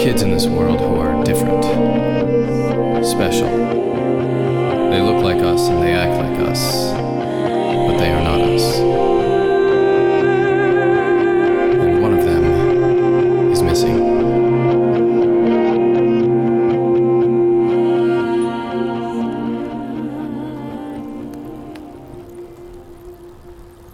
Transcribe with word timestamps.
kids 0.00 0.22
in 0.22 0.30
this 0.30 0.46
world 0.46 0.80
who 0.80 0.94
are 0.96 1.22
different, 1.24 1.62
special. 3.04 3.50
They 4.88 4.98
look 4.98 5.22
like 5.22 5.42
us 5.42 5.68
and 5.68 5.82
they 5.82 5.92
act 5.92 6.16
like 6.18 6.48
us, 6.48 6.90
but 6.92 7.98
they 7.98 8.10
are 8.10 8.22
not 8.22 8.40
us. 8.40 8.78
And 11.82 12.00
one 12.00 12.14
of 12.18 12.24
them 12.24 13.52
is 13.52 13.62
missing. 13.62 13.98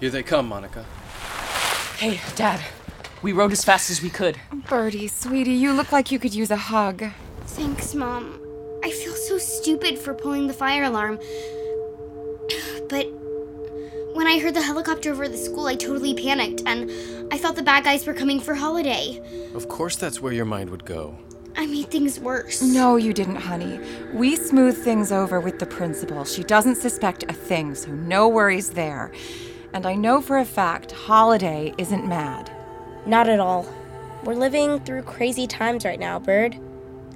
Here 0.00 0.08
they 0.08 0.22
come, 0.22 0.48
Monica. 0.48 0.86
Hey, 1.98 2.18
Dad. 2.36 2.79
We 3.22 3.32
rode 3.32 3.52
as 3.52 3.64
fast 3.64 3.90
as 3.90 4.02
we 4.02 4.10
could. 4.10 4.38
Birdie, 4.68 5.08
sweetie, 5.08 5.52
you 5.52 5.72
look 5.72 5.92
like 5.92 6.10
you 6.10 6.18
could 6.18 6.34
use 6.34 6.50
a 6.50 6.56
hug. 6.56 7.04
Thanks, 7.46 7.94
Mom. 7.94 8.40
I 8.82 8.90
feel 8.90 9.14
so 9.14 9.36
stupid 9.36 9.98
for 9.98 10.14
pulling 10.14 10.46
the 10.46 10.54
fire 10.54 10.84
alarm. 10.84 11.18
But 12.88 13.06
when 14.14 14.26
I 14.26 14.38
heard 14.40 14.54
the 14.54 14.62
helicopter 14.62 15.12
over 15.12 15.28
the 15.28 15.36
school, 15.36 15.66
I 15.66 15.76
totally 15.76 16.14
panicked 16.14 16.62
and 16.66 16.90
I 17.32 17.36
thought 17.38 17.56
the 17.56 17.62
bad 17.62 17.84
guys 17.84 18.06
were 18.06 18.14
coming 18.14 18.40
for 18.40 18.54
holiday. 18.54 19.20
Of 19.54 19.68
course, 19.68 19.96
that's 19.96 20.20
where 20.20 20.32
your 20.32 20.46
mind 20.46 20.70
would 20.70 20.84
go. 20.84 21.16
I 21.56 21.66
made 21.66 21.90
things 21.90 22.18
worse. 22.18 22.62
No, 22.62 22.96
you 22.96 23.12
didn't, 23.12 23.36
honey. 23.36 23.80
We 24.14 24.34
smoothed 24.36 24.78
things 24.78 25.12
over 25.12 25.40
with 25.40 25.58
the 25.58 25.66
principal. 25.66 26.24
She 26.24 26.42
doesn't 26.42 26.76
suspect 26.76 27.24
a 27.28 27.32
thing, 27.32 27.74
so 27.74 27.90
no 27.90 28.28
worries 28.28 28.70
there. 28.70 29.12
And 29.72 29.84
I 29.84 29.94
know 29.94 30.20
for 30.20 30.38
a 30.38 30.44
fact 30.44 30.92
Holiday 30.92 31.74
isn't 31.76 32.06
mad. 32.06 32.49
Not 33.06 33.28
at 33.28 33.40
all. 33.40 33.66
We're 34.24 34.34
living 34.34 34.80
through 34.80 35.02
crazy 35.02 35.46
times 35.46 35.84
right 35.84 35.98
now, 35.98 36.18
Bird. 36.18 36.58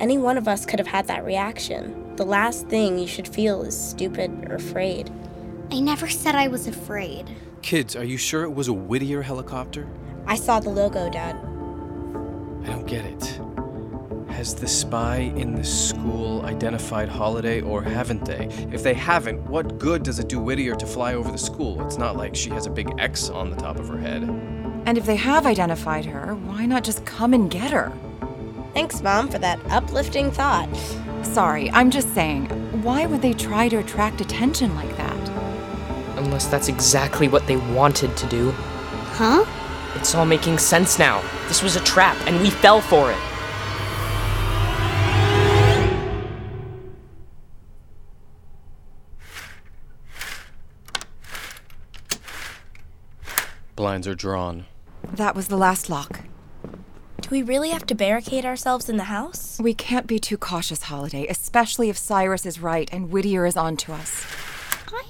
Any 0.00 0.18
one 0.18 0.36
of 0.36 0.48
us 0.48 0.66
could 0.66 0.80
have 0.80 0.88
had 0.88 1.06
that 1.06 1.24
reaction. 1.24 2.16
The 2.16 2.26
last 2.26 2.66
thing 2.66 2.98
you 2.98 3.06
should 3.06 3.28
feel 3.28 3.62
is 3.62 3.78
stupid 3.78 4.48
or 4.50 4.56
afraid. 4.56 5.10
I 5.70 5.80
never 5.80 6.08
said 6.08 6.34
I 6.34 6.48
was 6.48 6.66
afraid. 6.66 7.28
Kids, 7.62 7.94
are 7.94 8.04
you 8.04 8.16
sure 8.16 8.42
it 8.42 8.52
was 8.52 8.68
a 8.68 8.72
Whittier 8.72 9.22
helicopter? 9.22 9.88
I 10.26 10.34
saw 10.34 10.58
the 10.58 10.70
logo, 10.70 11.08
Dad. 11.08 11.36
I 12.64 12.72
don't 12.72 12.86
get 12.86 13.04
it. 13.04 13.40
Has 14.30 14.54
the 14.54 14.68
spy 14.68 15.32
in 15.36 15.54
the 15.54 15.64
school 15.64 16.42
identified 16.42 17.08
Holiday 17.08 17.60
or 17.60 17.82
haven't 17.82 18.24
they? 18.24 18.46
If 18.72 18.82
they 18.82 18.94
haven't, 18.94 19.42
what 19.44 19.78
good 19.78 20.02
does 20.02 20.18
it 20.18 20.28
do 20.28 20.40
Whittier 20.40 20.74
to 20.76 20.86
fly 20.86 21.14
over 21.14 21.30
the 21.30 21.38
school? 21.38 21.84
It's 21.86 21.98
not 21.98 22.16
like 22.16 22.34
she 22.34 22.50
has 22.50 22.66
a 22.66 22.70
big 22.70 22.92
X 22.98 23.30
on 23.30 23.50
the 23.50 23.56
top 23.56 23.78
of 23.78 23.88
her 23.88 23.98
head. 23.98 24.22
And 24.88 24.96
if 24.96 25.04
they 25.04 25.16
have 25.16 25.44
identified 25.44 26.06
her, 26.06 26.34
why 26.34 26.64
not 26.64 26.82
just 26.82 27.04
come 27.04 27.34
and 27.34 27.50
get 27.50 27.72
her? 27.72 27.92
Thanks, 28.72 29.02
Mom, 29.02 29.28
for 29.28 29.38
that 29.38 29.60
uplifting 29.68 30.30
thought. 30.30 30.74
Sorry, 31.20 31.70
I'm 31.72 31.90
just 31.90 32.14
saying, 32.14 32.46
why 32.82 33.04
would 33.04 33.20
they 33.20 33.34
try 33.34 33.68
to 33.68 33.76
attract 33.76 34.22
attention 34.22 34.74
like 34.76 34.96
that? 34.96 35.28
Unless 36.16 36.46
that's 36.46 36.68
exactly 36.68 37.28
what 37.28 37.46
they 37.46 37.58
wanted 37.58 38.16
to 38.16 38.26
do. 38.28 38.52
Huh? 39.12 39.44
It's 39.94 40.14
all 40.14 40.24
making 40.24 40.56
sense 40.56 40.98
now. 40.98 41.20
This 41.48 41.62
was 41.62 41.76
a 41.76 41.80
trap, 41.80 42.16
and 42.26 42.40
we 42.40 42.48
fell 42.48 42.80
for 42.80 43.12
it. 43.12 43.18
Blinds 53.76 54.08
are 54.08 54.14
drawn. 54.14 54.64
That 55.12 55.34
was 55.34 55.48
the 55.48 55.56
last 55.56 55.90
lock. 55.90 56.20
Do 57.20 57.28
we 57.30 57.42
really 57.42 57.70
have 57.70 57.86
to 57.86 57.94
barricade 57.94 58.44
ourselves 58.44 58.88
in 58.88 58.96
the 58.96 59.04
house? 59.04 59.58
We 59.60 59.74
can't 59.74 60.06
be 60.06 60.18
too 60.18 60.38
cautious, 60.38 60.84
Holiday, 60.84 61.26
especially 61.28 61.90
if 61.90 61.98
Cyrus 61.98 62.46
is 62.46 62.60
right 62.60 62.88
and 62.92 63.10
Whittier 63.10 63.44
is 63.44 63.56
on 63.56 63.76
to 63.78 63.92
us. 63.92 64.24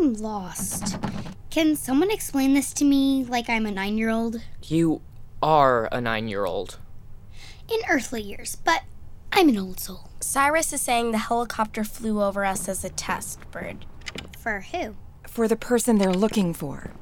I'm 0.00 0.14
lost. 0.14 0.96
Can 1.50 1.76
someone 1.76 2.10
explain 2.10 2.54
this 2.54 2.72
to 2.74 2.84
me 2.84 3.24
like 3.24 3.50
I'm 3.50 3.66
a 3.66 3.70
nine 3.70 3.98
year 3.98 4.08
old? 4.10 4.40
You 4.62 5.02
are 5.42 5.88
a 5.92 6.00
nine 6.00 6.26
year 6.28 6.46
old. 6.46 6.78
In 7.68 7.80
earthly 7.88 8.22
years, 8.22 8.56
but 8.56 8.82
I'm 9.32 9.48
an 9.48 9.58
old 9.58 9.78
soul. 9.78 10.10
Cyrus 10.20 10.72
is 10.72 10.80
saying 10.80 11.12
the 11.12 11.18
helicopter 11.18 11.84
flew 11.84 12.22
over 12.22 12.44
us 12.44 12.68
as 12.68 12.84
a 12.84 12.88
test, 12.88 13.38
Bird. 13.50 13.84
For 14.38 14.60
who? 14.60 14.96
For 15.26 15.46
the 15.46 15.56
person 15.56 15.98
they're 15.98 16.12
looking 16.12 16.54
for. 16.54 16.92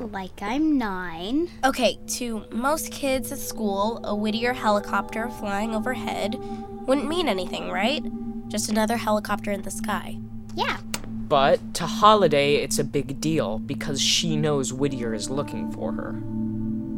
Like 0.00 0.42
I'm 0.42 0.78
nine. 0.78 1.50
Okay, 1.64 1.98
to 2.08 2.44
most 2.50 2.90
kids 2.90 3.30
at 3.30 3.38
school, 3.38 4.00
a 4.02 4.14
Whittier 4.14 4.54
helicopter 4.54 5.28
flying 5.28 5.74
overhead 5.74 6.36
wouldn't 6.86 7.06
mean 7.06 7.28
anything, 7.28 7.70
right? 7.70 8.02
Just 8.48 8.70
another 8.70 8.96
helicopter 8.96 9.50
in 9.52 9.62
the 9.62 9.70
sky. 9.70 10.18
Yeah. 10.54 10.78
But 11.28 11.74
to 11.74 11.86
Holiday, 11.86 12.56
it's 12.56 12.78
a 12.78 12.84
big 12.84 13.20
deal 13.20 13.58
because 13.58 14.00
she 14.00 14.36
knows 14.36 14.72
Whittier 14.72 15.14
is 15.14 15.30
looking 15.30 15.70
for 15.70 15.92
her. 15.92 16.20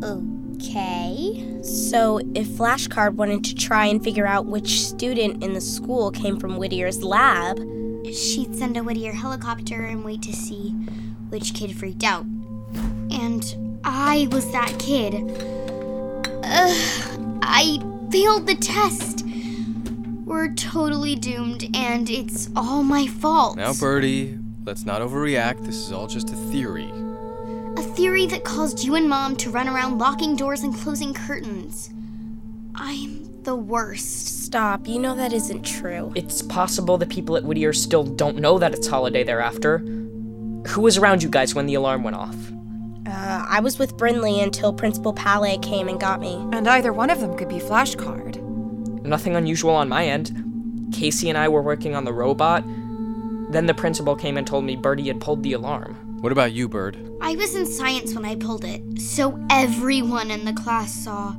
Okay. 0.03 1.61
So, 1.63 2.19
if 2.35 2.47
Flashcard 2.47 3.15
wanted 3.15 3.45
to 3.45 3.55
try 3.55 3.87
and 3.87 4.03
figure 4.03 4.27
out 4.27 4.47
which 4.47 4.81
student 4.81 5.43
in 5.45 5.53
the 5.53 5.61
school 5.61 6.11
came 6.11 6.39
from 6.39 6.57
Whittier's 6.57 7.03
lab, 7.03 7.59
She'd 8.11 8.55
send 8.57 8.77
a 8.77 8.83
Whittier 8.83 9.13
helicopter 9.13 9.83
and 9.85 10.05
wait 10.05 10.23
to 10.23 10.33
see 10.33 10.71
which 11.29 11.55
kid 11.55 11.77
freaked 11.77 12.03
out. 12.03 12.27
And 13.11 13.81
I 13.85 14.29
was 14.31 14.51
that 14.53 14.75
kid. 14.79 15.15
Ugh, 16.45 17.39
I 17.43 17.79
failed 18.11 18.47
the 18.47 18.57
test. 18.57 19.25
We're 20.25 20.53
totally 20.55 21.15
doomed, 21.15 21.69
and 21.75 22.09
it's 22.09 22.49
all 22.57 22.83
my 22.83 23.07
fault. 23.07 23.57
Now, 23.57 23.75
Birdie, 23.75 24.39
let's 24.65 24.87
not 24.87 25.03
overreact. 25.03 25.67
This 25.67 25.77
is 25.77 25.93
all 25.93 26.07
just 26.07 26.31
a 26.31 26.37
theory. 26.37 26.91
A 27.77 27.83
theory 27.83 28.27
that 28.27 28.45
caused 28.45 28.85
you 28.85 28.95
and 28.95 29.09
Mom 29.09 29.37
to 29.37 29.51
run 29.51 29.69
around 29.69 29.99
locking 29.99 30.37
doors 30.37 30.63
and 30.63 30.75
closing 30.75 31.13
curtains. 31.13 31.91
I'm 32.75 33.43
the 33.43 33.57
worst. 33.57 34.45
stop. 34.45 34.87
You 34.87 34.99
know 34.99 35.15
that 35.17 35.33
isn't 35.33 35.63
true. 35.65 36.13
It's 36.15 36.43
possible 36.43 36.99
the 36.99 37.07
people 37.07 37.37
at 37.37 37.45
Whittier 37.45 37.73
still 37.73 38.05
don't 38.05 38.37
know 38.39 38.59
that 38.59 38.73
it's 38.75 38.87
Holiday 38.87 39.25
they're 39.25 39.41
after. 39.41 39.79
Who 39.79 40.81
was 40.81 40.97
around 40.97 41.23
you 41.23 41.29
guys 41.29 41.55
when 41.55 41.67
the 41.67 41.75
alarm 41.75 42.05
went 42.05 42.17
off? 42.17 42.37
Uh, 43.07 43.47
I 43.49 43.61
was 43.61 43.79
with 43.79 43.97
Brinley 43.97 44.43
until 44.43 44.73
Principal 44.73 45.13
Palais 45.13 45.59
came 45.59 45.89
and 45.89 45.99
got 45.99 46.21
me. 46.21 46.35
And 46.53 46.69
either 46.69 46.93
one 46.93 47.11
of 47.11 47.21
them 47.21 47.37
could 47.37 47.49
be 47.49 47.59
Flashcard. 47.59 48.41
Nothing 49.03 49.35
unusual 49.35 49.75
on 49.75 49.89
my 49.89 50.07
end. 50.07 50.91
Casey 50.93 51.29
and 51.29 51.37
I 51.37 51.49
were 51.49 51.63
working 51.63 51.97
on 51.97 52.05
the 52.05 52.13
robot. 52.13 52.63
Then 53.51 53.67
the 53.67 53.75
principal 53.75 54.15
came 54.15 54.37
and 54.37 54.47
told 54.47 54.65
me 54.65 54.77
Birdie 54.77 55.09
had 55.09 55.21
pulled 55.21 55.43
the 55.43 55.53
alarm. 55.53 55.95
What 56.21 56.33
about 56.33 56.53
you, 56.53 56.69
Bird? 56.69 56.97
I 57.21 57.35
was 57.35 57.57
in 57.57 57.67
science 57.67 58.15
when 58.15 58.25
I 58.25 58.37
pulled 58.37 58.65
it, 58.65 59.01
so 59.01 59.45
everyone 59.51 60.31
in 60.31 60.45
the 60.45 60.53
class 60.53 60.93
saw. 60.93 61.35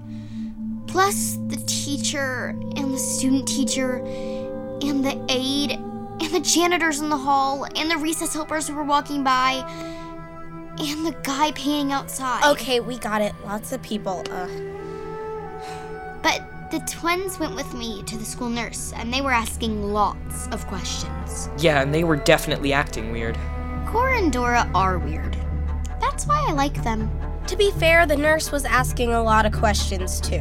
Plus, 0.88 1.38
the 1.48 1.64
teacher 1.66 2.50
and 2.76 2.94
the 2.94 2.98
student 2.98 3.48
teacher 3.48 3.96
and 4.84 5.04
the 5.04 5.26
aide 5.30 5.72
and 5.72 6.32
the 6.32 6.42
janitors 6.42 7.00
in 7.00 7.10
the 7.10 7.18
hall 7.18 7.66
and 7.76 7.90
the 7.90 7.98
recess 7.98 8.34
helpers 8.34 8.68
who 8.68 8.76
were 8.76 8.84
walking 8.84 9.24
by 9.24 9.64
and 10.80 11.06
the 11.06 11.16
guy 11.24 11.52
painting 11.52 11.92
outside. 11.92 12.44
Okay, 12.52 12.80
we 12.80 12.98
got 12.98 13.22
it. 13.22 13.34
Lots 13.46 13.72
of 13.72 13.82
people. 13.82 14.24
Uh, 14.30 14.48
But 16.22 16.42
the 16.72 16.80
twins 16.90 17.38
went 17.40 17.56
with 17.56 17.74
me 17.74 18.02
to 18.04 18.18
the 18.18 18.26
school 18.26 18.50
nurse 18.50 18.94
and 18.96 19.14
they 19.14 19.22
were 19.22 19.32
asking 19.34 19.84
lots 19.94 20.48
of 20.48 20.66
questions. 20.68 21.50
Yeah, 21.58 21.82
and 21.82 21.94
they 21.94 22.04
were 22.04 22.16
definitely 22.16 22.74
acting 22.74 23.12
weird. 23.12 23.38
Cora 23.88 24.18
and 24.18 24.32
Dora 24.32 24.70
are 24.74 24.98
weird. 24.98 25.38
That's 26.02 26.26
why 26.26 26.44
I 26.48 26.54
like 26.54 26.84
them. 26.84 27.10
to 27.48 27.58
be 27.58 27.72
fair, 27.72 28.06
the 28.06 28.16
nurse 28.16 28.52
was 28.52 28.64
asking 28.66 29.12
a 29.14 29.22
lot 29.22 29.46
of 29.46 29.52
questions 29.52 30.22
too. 30.22 30.40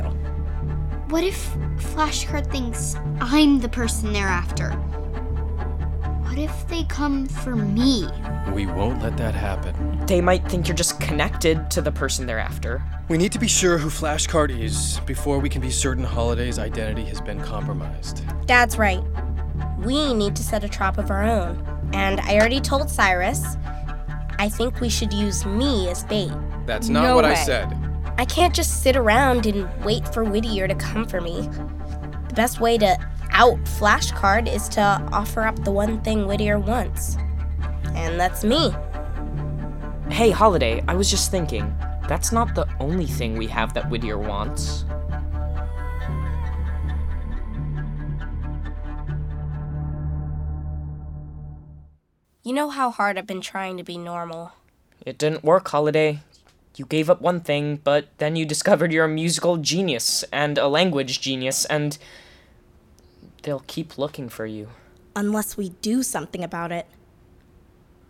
What 1.08 1.24
if 1.24 1.52
Flashcard 1.94 2.50
thinks 2.50 2.94
I'm 3.20 3.58
the 3.60 3.68
person 3.68 4.12
they're 4.12 4.26
after? 4.28 4.70
What 6.32 6.40
if 6.40 6.66
they 6.68 6.84
come 6.84 7.26
for 7.26 7.54
me? 7.54 8.08
We 8.54 8.64
won't 8.64 9.02
let 9.02 9.18
that 9.18 9.34
happen. 9.34 10.06
They 10.06 10.22
might 10.22 10.48
think 10.48 10.66
you're 10.66 10.74
just 10.74 10.98
connected 10.98 11.70
to 11.72 11.82
the 11.82 11.92
person 11.92 12.24
they're 12.24 12.38
after. 12.38 12.82
We 13.10 13.18
need 13.18 13.32
to 13.32 13.38
be 13.38 13.46
sure 13.46 13.76
who 13.76 13.90
Flashcard 13.90 14.48
is 14.48 14.98
before 15.00 15.40
we 15.40 15.50
can 15.50 15.60
be 15.60 15.68
certain 15.68 16.02
Holiday's 16.02 16.58
identity 16.58 17.04
has 17.04 17.20
been 17.20 17.38
compromised. 17.42 18.24
Dad's 18.46 18.78
right. 18.78 19.02
We 19.80 20.14
need 20.14 20.34
to 20.36 20.42
set 20.42 20.64
a 20.64 20.70
trap 20.70 20.96
of 20.96 21.10
our 21.10 21.22
own. 21.22 21.90
And 21.92 22.18
I 22.20 22.38
already 22.38 22.62
told 22.62 22.88
Cyrus, 22.88 23.58
I 24.38 24.48
think 24.48 24.80
we 24.80 24.88
should 24.88 25.12
use 25.12 25.44
me 25.44 25.90
as 25.90 26.02
bait. 26.04 26.32
That's 26.64 26.88
not 26.88 27.02
No 27.02 27.14
what 27.14 27.26
I 27.26 27.34
said. 27.34 27.70
I 28.16 28.24
can't 28.24 28.54
just 28.54 28.82
sit 28.82 28.96
around 28.96 29.44
and 29.44 29.68
wait 29.84 30.08
for 30.14 30.24
Whittier 30.24 30.66
to 30.66 30.74
come 30.76 31.04
for 31.04 31.20
me. 31.20 31.42
The 32.28 32.34
best 32.34 32.58
way 32.58 32.78
to 32.78 32.96
out 33.32 33.58
flashcard 33.64 34.52
is 34.52 34.68
to 34.70 34.80
offer 35.12 35.42
up 35.42 35.64
the 35.64 35.72
one 35.72 36.00
thing 36.02 36.26
Whittier 36.26 36.58
wants. 36.58 37.16
And 37.94 38.18
that's 38.18 38.44
me. 38.44 38.70
Hey, 40.10 40.30
Holiday, 40.30 40.82
I 40.88 40.94
was 40.94 41.10
just 41.10 41.30
thinking, 41.30 41.74
that's 42.08 42.32
not 42.32 42.54
the 42.54 42.68
only 42.80 43.06
thing 43.06 43.36
we 43.36 43.46
have 43.46 43.74
that 43.74 43.88
Whittier 43.88 44.18
wants. 44.18 44.84
You 52.44 52.52
know 52.52 52.70
how 52.70 52.90
hard 52.90 53.18
I've 53.18 53.26
been 53.26 53.40
trying 53.40 53.76
to 53.76 53.84
be 53.84 53.96
normal. 53.96 54.52
It 55.06 55.16
didn't 55.16 55.44
work, 55.44 55.68
Holiday. 55.68 56.20
You 56.76 56.86
gave 56.86 57.08
up 57.08 57.20
one 57.20 57.40
thing, 57.40 57.80
but 57.82 58.08
then 58.18 58.34
you 58.34 58.44
discovered 58.44 58.92
you're 58.92 59.04
a 59.04 59.08
musical 59.08 59.58
genius 59.58 60.24
and 60.32 60.58
a 60.58 60.68
language 60.68 61.20
genius, 61.20 61.64
and 61.66 61.96
they'll 63.42 63.64
keep 63.66 63.98
looking 63.98 64.28
for 64.28 64.46
you. 64.46 64.68
Unless 65.14 65.56
we 65.56 65.70
do 65.80 66.02
something 66.02 66.42
about 66.42 66.72
it. 66.72 66.86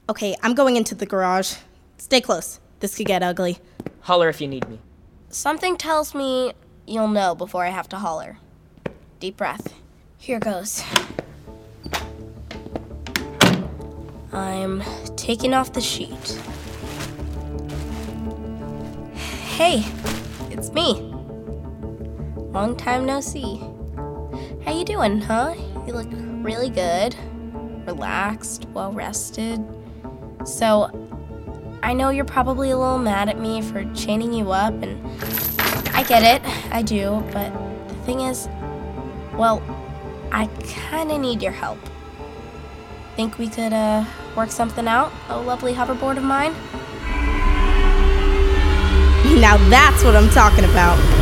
Okay, 0.08 0.36
I'm 0.42 0.54
going 0.54 0.76
into 0.76 0.94
the 0.94 1.06
garage. 1.06 1.56
Stay 1.98 2.20
close. 2.20 2.60
This 2.80 2.96
could 2.96 3.06
get 3.06 3.22
ugly. 3.22 3.58
Holler 4.00 4.28
if 4.28 4.40
you 4.40 4.48
need 4.48 4.68
me. 4.68 4.78
Something 5.28 5.76
tells 5.76 6.14
me 6.14 6.52
you'll 6.86 7.08
know 7.08 7.34
before 7.34 7.64
I 7.64 7.70
have 7.70 7.88
to 7.90 7.96
holler. 7.96 8.38
Deep 9.20 9.36
breath. 9.36 9.74
Here 10.18 10.38
goes. 10.38 10.82
I'm 14.32 14.82
taking 15.16 15.54
off 15.54 15.72
the 15.72 15.80
sheet. 15.80 16.40
Hey, 19.14 19.84
it's 20.50 20.72
me. 20.72 20.94
Long 22.52 22.76
time 22.76 23.06
no 23.06 23.20
see. 23.20 23.62
How 24.64 24.72
you 24.72 24.84
doing, 24.84 25.20
huh? 25.20 25.54
You 25.88 25.92
look 25.92 26.06
really 26.12 26.70
good. 26.70 27.16
Relaxed, 27.84 28.66
well 28.72 28.92
rested. 28.92 29.60
So, 30.44 30.88
I 31.82 31.92
know 31.94 32.10
you're 32.10 32.24
probably 32.24 32.70
a 32.70 32.78
little 32.78 32.98
mad 32.98 33.28
at 33.28 33.40
me 33.40 33.60
for 33.60 33.84
chaining 33.92 34.32
you 34.32 34.52
up, 34.52 34.72
and 34.80 35.04
I 35.96 36.04
get 36.04 36.22
it, 36.22 36.48
I 36.72 36.82
do, 36.82 37.24
but 37.32 37.52
the 37.88 37.94
thing 38.06 38.20
is, 38.20 38.48
well, 39.34 39.60
I 40.30 40.46
kinda 40.62 41.18
need 41.18 41.42
your 41.42 41.52
help. 41.52 41.78
Think 43.16 43.38
we 43.38 43.48
could, 43.48 43.72
uh, 43.72 44.04
work 44.36 44.52
something 44.52 44.86
out, 44.86 45.10
a 45.28 45.36
lovely 45.36 45.74
hoverboard 45.74 46.18
of 46.18 46.22
mine? 46.22 46.54
Now 49.40 49.56
that's 49.68 50.04
what 50.04 50.14
I'm 50.14 50.30
talking 50.30 50.64
about. 50.64 51.21